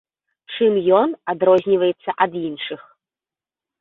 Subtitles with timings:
[0.55, 2.81] Чым ён адрозніваецца ад іншых?